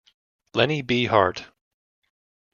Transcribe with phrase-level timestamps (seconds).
[0.55, 1.05] Lenny B.
[1.05, 1.45] Hart.